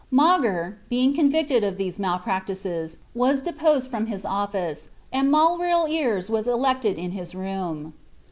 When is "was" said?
3.13-3.39, 6.27-6.47